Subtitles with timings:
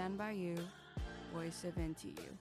[0.00, 0.56] Stand by you,
[1.34, 2.34] voice of into you.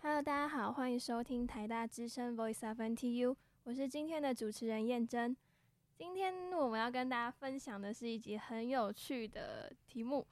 [0.00, 3.34] Hello，大家好，欢迎收听台大之声 Voice of NTU，
[3.64, 5.36] 我是今天的主持人燕珍。
[5.96, 10.24] 今天我们要跟大家分享的是一集很有趣的题目，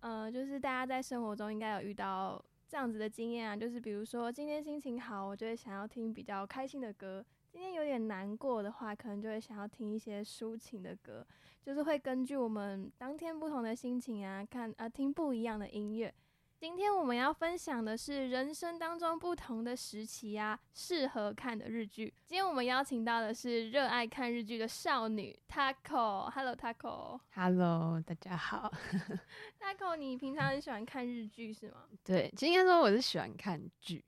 [0.00, 7.20] 呃，就是大家在生活中应该有遇到这样子的经验啊，就是比如说今天心情好，我就会想要听比较开心的歌；
[7.50, 11.26] 今天有点难过的话，可能就会想要听一些抒情的歌，
[11.60, 16.14] 就是会根据我们当天不同的心情啊，看啊听不一样的音乐。
[16.60, 22.12] 今天我们要分享的是人生当中不同的时期啊，适合看的日剧。
[22.26, 26.28] 今天我们邀请到的是热爱看日剧的少女 Taco。
[26.30, 28.70] Hello，大家好。
[29.58, 31.76] Taco，你平常很喜欢看日剧是吗？
[32.04, 34.04] 对，今天说我是喜欢看剧。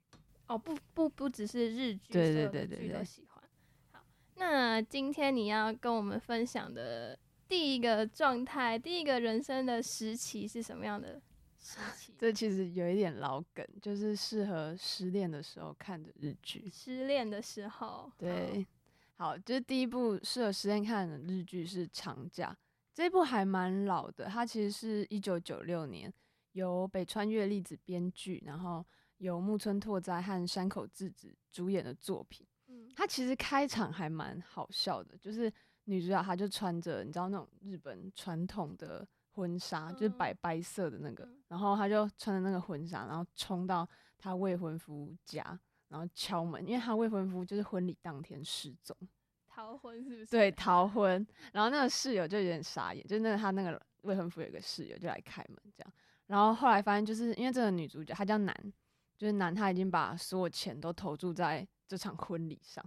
[0.46, 3.42] 哦，不不不只是日剧，对对对对对，都喜欢。
[3.92, 11.18] 好，那今天你要跟我们分享的第一个状态，第一个人生的时期是什么样的？
[12.18, 16.68] 这其实有一点老梗，就是适合失恋的时候看的日剧。
[16.68, 18.66] 失恋的时候，对，
[19.16, 22.50] 好，就是第一部适合失恋看的日剧是《长假》，
[22.92, 26.12] 这部还蛮老的，它其实是一九九六年
[26.52, 28.84] 由北川悦吏子编剧，然后
[29.18, 32.44] 由木村拓哉和山口智子主演的作品。
[32.66, 35.52] 嗯，它其实开场还蛮好笑的，就是
[35.84, 39.06] 女主角她就穿着你知道那种日本传统的。
[39.34, 43.88] 婚纱就是白白色的那个，嗯、然后他就穿着那个婚纱，然后冲到
[44.18, 48.94] 他未婚夫家，然后敲门，因为他未婚夫就是婚礼当天失踪，
[49.46, 50.26] 逃婚是不是？
[50.26, 51.26] 对，逃婚。
[51.52, 55.92] 然后那个室友就有点傻眼，就是那个他那个未婚夫有一个室友就来开门这样，
[56.26, 58.54] 然后后来发现就是因为这个女主角她叫南，
[59.16, 62.84] 就是南她已经把所有钱都投注在这场婚礼上，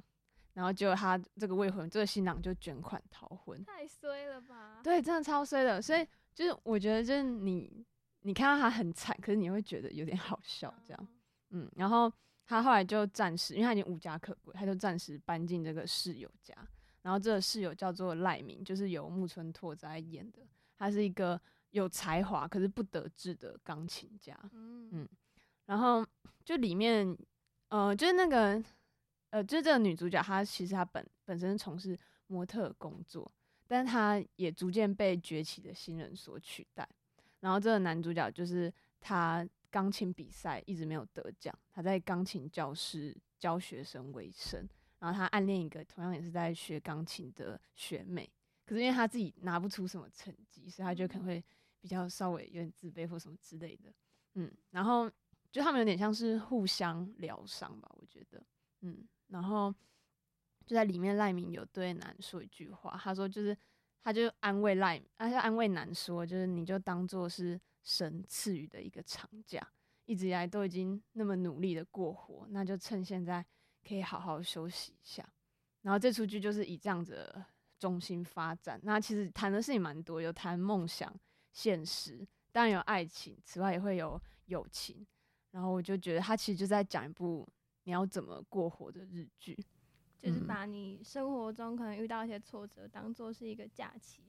[0.54, 4.82] 然后结果他这个未婚这个新郎就卷款逃婚，太衰了吧？
[4.84, 6.08] 对，真的超衰的，所以。
[6.36, 7.86] 就是我觉得，就是你，
[8.24, 11.08] 你看到他很惨，可是你会觉得有点好笑，这样，
[11.52, 12.12] 嗯，然后
[12.46, 16.54] 他后来就暂时，因为他已经无家可归，他就暂时搬进这个室友家，
[17.02, 20.42] 然后这个室友叫做赖明，就是由木村拓哉演的，
[20.78, 21.40] 他是一个
[21.72, 24.90] 有才华可是不得志的钢琴家，嗯。
[24.92, 25.10] 嗯，
[25.66, 26.06] 然后
[26.44, 27.18] 就里面，
[27.70, 28.62] 呃，就是那个，
[29.30, 31.98] 呃，就是这个女主角，她其实她本本身是从事
[32.28, 33.32] 模特工作。
[33.68, 36.88] 但他也逐渐被崛起的新人所取代。
[37.40, 44.68] 然后这个男主角就是他钢琴比赛一直没有得奖，他在钢琴教室教学生为生。
[45.00, 48.28] 然后他暗恋一个同样也是在学钢琴的学妹，
[48.66, 51.44] 可是因为他自己拿不出什么成绩，所以他就可能会
[51.80, 53.94] 比较稍微有点自卑或什么之类的。
[54.36, 55.12] 嗯，然后
[55.52, 58.44] 就他们有点像是互相疗伤吧，我觉得。
[58.82, 59.74] 嗯，然后。
[60.66, 63.56] 就在里面，赖明有对南说一句话，他说就是，
[64.02, 69.66] 他就安慰赖，他就安慰南说，就是你就当做是神赐予的一个长假，
[70.06, 73.46] 一直以来都已经那么努力的过活，那就趁现在
[73.88, 75.28] 可以好好休息一下。
[75.84, 77.46] 然后这出剧就是以这样子的
[77.78, 81.14] 中心发展，那其实谈的事情蛮多，有谈梦想、
[81.52, 85.06] 现实，当然有爱情，此外也会有友情。
[85.52, 87.48] 然后我就觉得他其实就在讲一部
[87.84, 89.58] 你要怎么过活的日剧。
[90.22, 94.24] 就是把你生活中可能遇到一些挫折当做是一个假期，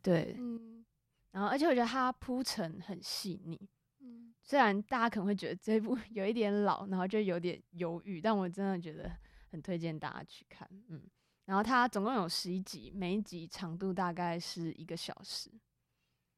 [0.00, 0.84] 对，嗯，
[1.30, 3.60] 然后而且我觉得它铺陈很细腻，
[4.00, 9.10] 嗯，虽然大家可能会觉得这部 有一点老，然后就有点犹豫，但我真的觉得
[9.50, 11.02] 很推荐大家去看，嗯，
[11.44, 15.50] 然后它总共有十一集，每一集长度大概是一个小时，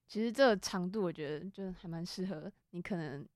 [0.09, 3.27] 其实这个长度我觉得就还蛮适合你可能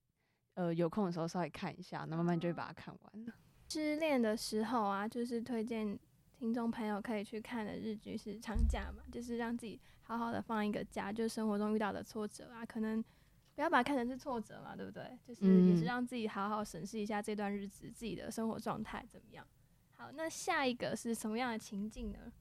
[0.55, 3.33] 呃有空的时候稍微看一下，那慢慢就会把它看完了。
[3.69, 5.99] 失恋的时候啊，就是推荐
[6.39, 13.05] 听众朋友可以去看的日剧是《长假》嘛，就是让自己好好的放一个假，就是生活中遇到的挫折啊，可能
[13.55, 15.19] 不要把它看成是挫折嘛，对不对？
[15.23, 19.47] 就是也是让自己好好审视一下这段日子自己的生活状态怎么样。
[19.97, 22.33] 好，那下一个是什么样的情境呢？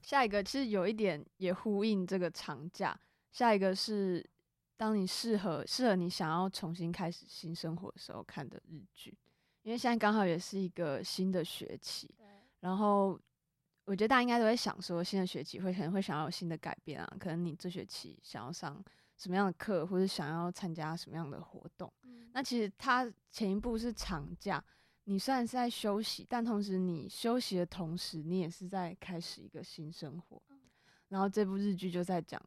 [0.00, 2.98] 下一个其实有一点也呼应这个长假。
[3.30, 4.28] 下一个是
[4.76, 9.16] 当你适合适合你想要重新开始新生活的时候看的日剧。
[9.62, 12.12] 因为现在刚好也是一个新的学期，
[12.60, 13.18] 然后
[13.84, 18.82] 我觉得大家应该都会想说，新的学期会可能会想要有新的改变啊，可能你这学期想要上
[19.16, 21.92] 什么样的课，或者想要参加什么样的活动。
[22.02, 24.62] 嗯、那其实它前一步是长假，
[25.04, 30.42] 你虽然是在休息，但同时你休息的同时，你也是在开始一个新生活。
[30.48, 30.58] 嗯、
[31.08, 32.40] 然后这部日剧就在讲，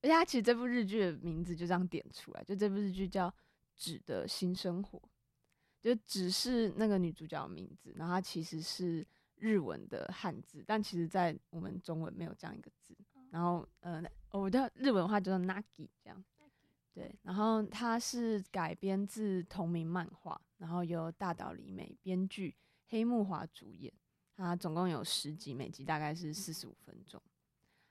[0.00, 3.28] 而且它其实这部日剧的名字就这样点出来，就这部日剧叫
[3.76, 4.98] 《纸的新生活》。
[5.82, 9.04] 就只是那个女主角的名字，然后她其实是
[9.36, 12.96] 日文的汉字，但其实在我们中文没有这样一个字。
[13.30, 16.24] 然后，呃，我叫日文的话叫做 Nagi 这样。
[16.94, 22.54] 对，然后它是改编自同名漫画，然后由大岛里美编剧，
[22.88, 23.92] 黑木华主演。
[24.36, 27.20] 它总共有十集，每集大概是四十五分钟。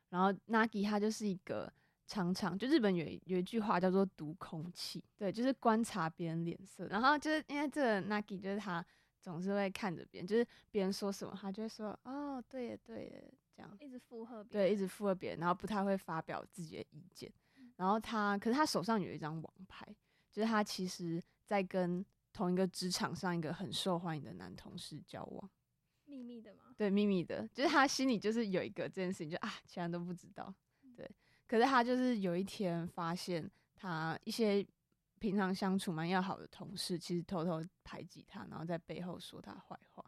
[0.10, 1.74] 然后 Nagi 它就是一个
[2.12, 6.86] 常常就日本有有一句话叫做读空气，对，就是观察别人脸色。
[6.88, 8.86] 然后就是因为这个 Nagi 就是他
[9.22, 17.32] 总是会看着别人，就是别人说什么，他就会说哦，对耶对耶，这样一直附和别人，对，一直附和别人，然后不太会发表自己的意见。
[17.78, 19.88] 然后他，可是他手上有一张王牌，
[20.30, 25.50] 就是他其实在跟同一个职场上一个很受欢迎的男同事交往，
[26.04, 26.76] 秘密的吗？
[26.76, 30.54] 对，秘密的，就是他心里就是有一个这件事情，就啊，其他人都不知道。
[30.94, 31.10] 对，
[31.52, 34.66] 可是他就是有一天发现，他一些
[35.20, 40.06] 平常相处蛮要好的同事，其实偷偷排挤他，然后在背后说他坏话。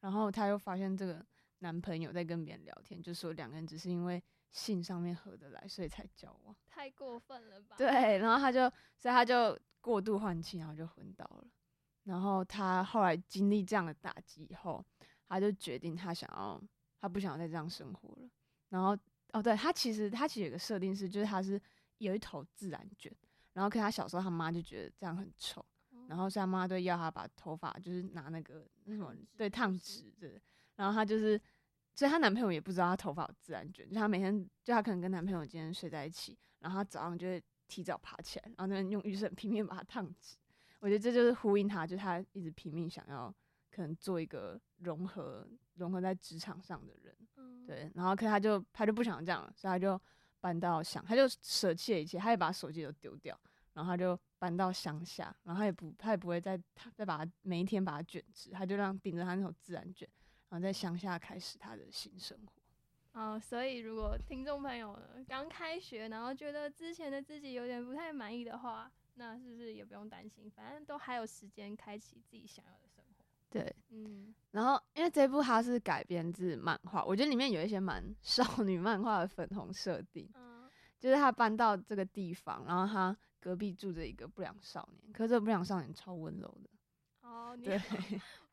[0.00, 1.24] 然后他又发现这个
[1.60, 4.20] 男朋友在跟别人聊天，就说两个人只是因为。
[4.50, 6.54] 性上面合得来，所以才交往。
[6.68, 7.74] 太过分了吧？
[7.78, 11.44] 对，然后他就，所以他就过度换气，然后就昏倒了。
[12.04, 14.86] 然后他后来经历这样的打击以后，
[15.26, 16.62] 他就决定他想要，
[17.00, 18.30] 他不想要再这样生活了。
[18.68, 18.96] 然后，
[19.34, 21.60] 哦，对，他其实他其实有个设定是，就是他是
[21.98, 23.14] 有一头自然卷，
[23.52, 30.40] 然后可他小时候他妈就觉得这样很丑，嗯、然后所以他妈就要他把头发就是拿那个那种对烫直的，
[30.76, 31.38] 然后他就是。
[31.96, 40.36] 所以她男朋友也不知道她头发有自然卷，就她每天就她可能跟男朋友今天睡在一起，然后她早上就会提早爬起来，然后那边用雨伞拼命把它烫直。
[40.80, 43.32] 我觉得这就是呼应她，就她一直拼命想要
[43.74, 47.90] 可能做一个融合融合在职场上的人，嗯、对。
[47.94, 50.00] 然后可他就他就不想这样了，所以他就
[50.40, 53.38] 搬到乡，他就舍弃了一切，他也把手机都丢掉，
[53.72, 56.56] 然后他就搬到乡下，然后他也不他也不会再
[56.94, 60.08] 再把它每一天把它卷直，他就让顶着他那种自然卷。
[60.50, 63.20] 然后在乡下开始他的新生活。
[63.20, 64.96] 哦，所以如果听众朋友
[65.26, 70.48] 刚开学，然后觉得之前的自己有点不太满意的话，那是不是也不用担心？
[70.50, 72.83] 反正都还有时间开启自己想要的。
[73.54, 74.34] 对，嗯。
[74.50, 80.28] 然后因为这部它是改编自漫画，我觉得里面有一些蛮 少女漫画的粉红设定。
[80.34, 80.68] 嗯。
[80.98, 86.70] 就是他搬到这个地方，然后他隔壁住着一个不良少年，可是这个不良少年超温柔的。
[87.28, 87.78] 哦， 对。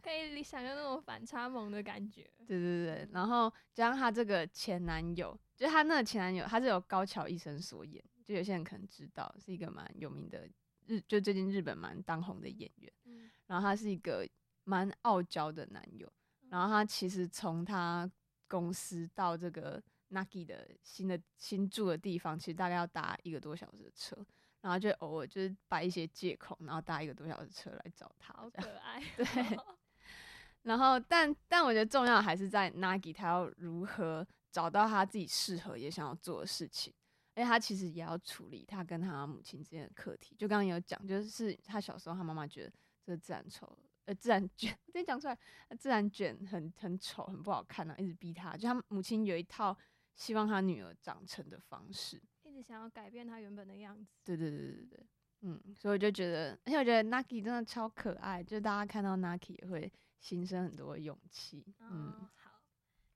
[0.01, 2.30] 可以想象那种反差萌的感觉。
[2.48, 10.50] 对对对，然后加上她这个前男友，就是他那个前男友，他是由高桥一生所演，就有些人可能知道，是一个蛮有名的
[10.88, 12.92] 日，就最近日本蛮当红的演员。
[13.06, 13.30] 嗯。
[13.45, 14.27] 然后他是一个
[14.63, 16.12] 蛮傲娇的男友，
[16.50, 18.10] 然后他其实从他
[18.48, 24.16] 公司到这个 Nagi 的新的新住的地方，其实大概要搭一个多小时的车。
[24.62, 28.31] 然后就偶尔就是摆一些借口，然后搭一个多小时车来找他。
[28.36, 29.02] 好可爱。
[29.18, 29.25] 对。
[30.62, 36.94] 然后，但但我觉得重要还是在 Nagi 他要如何找到他自己适合也想要做的事情，
[37.34, 40.36] 而且他其实也要处理他跟他母亲之间的课题。
[40.38, 42.72] 就刚刚有讲，就是他小时候他妈妈觉得
[43.04, 43.75] 这自然丑，
[44.12, 45.38] 呃，自然卷， 直接讲出来，
[45.80, 48.58] 自然卷很很丑，很不好看啊，一直逼他。
[48.58, 49.75] 就他母亲有一套
[50.16, 54.12] 希望他女儿长成的方式，一直想要改变他原本的样子。
[54.25, 55.06] 对对对对对，
[55.41, 59.91] 嗯，所以我就觉得，而且我觉得 Naki 真的超可爱，就大家看到 Naki 也会。
[60.22, 61.65] 心生很多勇气。
[61.80, 62.62] 嗯，好，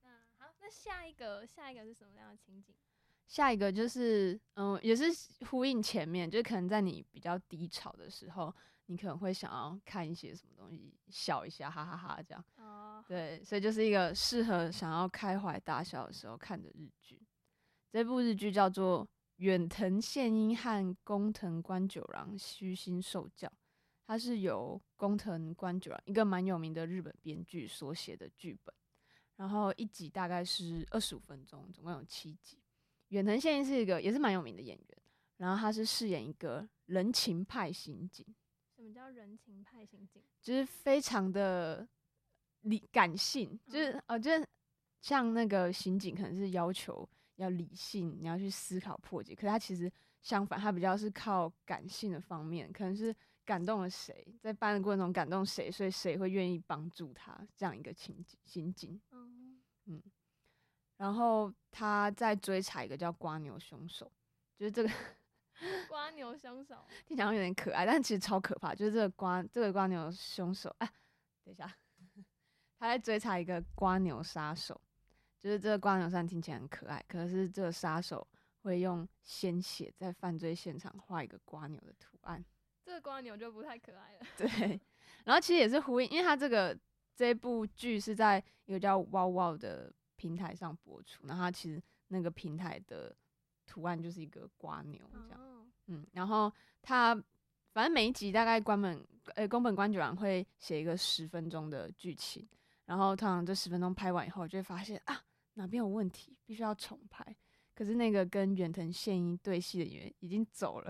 [0.01, 0.09] 那
[0.39, 2.73] 好，那下一个，下一个是什么样的情景？
[3.27, 5.05] 下一个就是，嗯，也是
[5.51, 8.51] 呼应前面，就是可能在你比较低潮的时候，
[8.87, 12.45] 你可能会想要看一些什么东西，笑一下，哈哈哈哈，这样。
[12.57, 13.03] 哦。
[13.07, 17.21] 对，所以就是一个适合想要开怀大笑的时候看的日剧。
[17.91, 23.51] 这部日剧叫做远藤宪英和工藤官九郎虚心受教。
[24.07, 28.73] 它是由工藤官九郎一个蛮有名的日本编剧所写的剧本，
[29.35, 32.59] 然后一集大概是二十五分钟，总共有七集。
[33.07, 35.01] 远藤宪英是一个也是蛮有名的演员，
[35.37, 38.25] 然后他是饰演一个人情派刑警。
[38.85, 40.21] 什么叫人情派刑警？
[40.43, 41.87] 就是非常的
[42.61, 44.47] 理感性，就是、哦、呃，就是
[45.01, 53.15] 像那个刑警可能是要求要理性，你要去思考破解，可是他其实相反，他比较是靠感性的方面，可能是。
[53.45, 58.99] 感动了谁，在办的过程中感动谁，所以谁会愿意帮助他这样一个情景刑警。
[59.11, 60.01] 嗯嗯，
[60.97, 64.11] 然后他在追查一个叫瓜牛凶手，
[64.57, 64.89] 就是这个
[65.89, 68.73] 蜗牛凶手听起来有点可爱，但其实超可怕。
[68.75, 70.89] 就是这个瓜这个瓜牛凶手，哎，
[71.43, 71.71] 等一下，
[72.79, 74.79] 他在追查一个瓜牛杀手，
[75.39, 78.27] 就是这个瓜牛虽然听起来很可爱，可是这个杀手
[78.61, 82.43] 会用鲜血在犯罪现场画一个瓜牛的图案。
[82.83, 84.25] 这个瓜牛就不太可爱了。
[84.37, 84.79] 对，
[85.23, 86.77] 然后其实也是呼应，因为他这个
[87.15, 93.15] 这部剧是在一个叫 WOW WOW 的平台上播出，然后它其实那个平台的
[93.75, 96.49] 图案就是一个瓜牛这样，嗯，然后
[96.81, 97.13] 他
[97.73, 99.05] 反正每一集大概关本
[99.35, 102.47] 呃宫本官九郎会写一个十分钟的剧情，
[102.85, 105.21] 然后通常这十分钟拍完以后就会发现啊
[105.55, 107.35] 哪边有问题，必须要重拍，
[107.73, 110.85] 可是那个跟远藤宪一对戏的演员已经走了，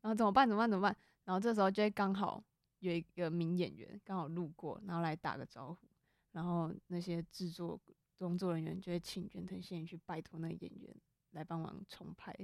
[0.00, 0.48] 然后怎么办？
[0.48, 0.70] 怎么办？
[0.70, 0.96] 怎么办？
[1.24, 2.42] 然后这时候就会刚好
[2.78, 5.86] 有一个名演员刚好路过，然后来打个招呼，
[6.32, 7.78] 然后那些制作
[8.16, 10.96] 工作人员就会请远藤宪一去拜托那个演员
[11.34, 12.34] 来帮忙重拍，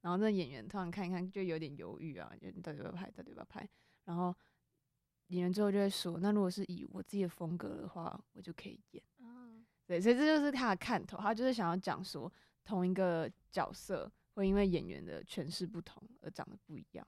[0.00, 3.68] 然后那演员突然看一看就有点犹豫啊，就到底要不要拍，到底要不要拍，
[4.04, 4.34] 然后
[5.28, 9.04] 演员最后就会说，那如果是以我自己的风格的话，我就可以演。
[9.18, 12.32] 嗯，对，所以这就是他的看头，他就是想要讲说，
[12.64, 17.06] 同一个角色会因为演员的诠释不同而长得不一样。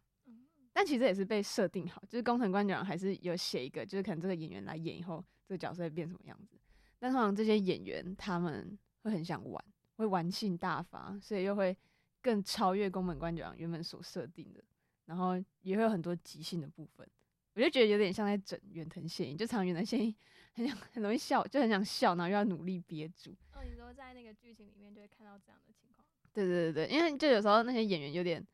[0.72, 6.56] 但其实也是被设定好，就是工藤官九郎还是有写一个，就是可能这个演员来演以后，这个角色会变什么样子。
[6.99, 9.62] 但通常这些演员他们会很想玩，
[10.00, 11.76] 会玩性大发，所以又会
[12.21, 14.64] 更超越宫本官九郎原本所设定的，
[15.04, 17.07] 然后也会有很多即兴的部分。
[17.54, 20.14] 我就觉得有点像在整远藤宪一，就常远藤宪一
[20.52, 23.30] 很想很容易笑，就很想笑，然后又要努力憋住。
[23.52, 26.04] 哦，你说在那个剧情里面就会看到这样的情况。
[26.33, 28.47] 对对对对，因为就有时候那些演员有点。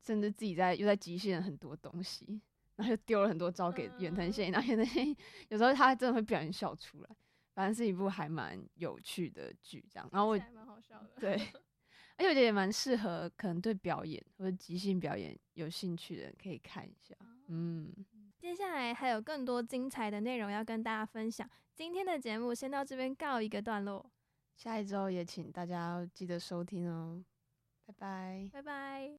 [0.00, 2.40] 甚至自己在又在即兴了很多东西，
[2.76, 5.14] 然后又丢了很多招给远藤宪一，然后远藤宪一
[5.48, 7.10] 有时候他真的会不小心笑出来。
[7.58, 10.08] 反正是一部还蛮有趣的剧，这样。
[10.12, 11.32] 然后我还蛮好笑的，对，
[12.16, 17.16] 而且我觉得也蛮适合可能对表演或者即兴表演有兴趣的人可以看一下。
[17.48, 17.92] 嗯，
[18.38, 21.50] 接下来还有更多精彩的内容要跟大家分享。
[21.74, 24.08] 今天的节目先到这边告一个段落，
[24.54, 27.24] 下一周也请大家记得收听哦。
[27.86, 29.10] 拜拜，拜拜。